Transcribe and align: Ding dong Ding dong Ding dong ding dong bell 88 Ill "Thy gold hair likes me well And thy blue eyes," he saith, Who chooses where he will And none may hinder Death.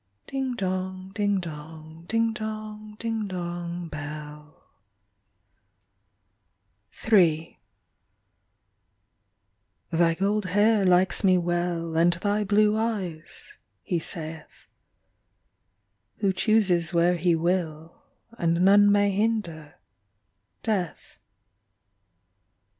Ding 0.25 0.55
dong 0.55 1.11
Ding 1.13 1.39
dong 1.39 2.05
Ding 2.07 2.33
dong 2.33 2.95
ding 2.97 3.27
dong 3.27 3.87
bell 3.87 4.65
88 6.91 7.59
Ill 9.91 9.99
"Thy 9.99 10.13
gold 10.15 10.45
hair 10.45 10.83
likes 10.85 11.23
me 11.23 11.37
well 11.37 11.95
And 11.95 12.13
thy 12.13 12.43
blue 12.43 12.75
eyes," 12.75 13.53
he 13.83 13.99
saith, 13.99 14.65
Who 16.15 16.33
chooses 16.33 16.91
where 16.91 17.15
he 17.15 17.35
will 17.35 18.01
And 18.39 18.65
none 18.65 18.91
may 18.91 19.11
hinder 19.11 19.75
Death. 20.63 21.19